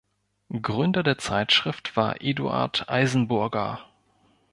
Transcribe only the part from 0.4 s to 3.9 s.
Gründer der Zeitschrift war Eduard Eisenburger.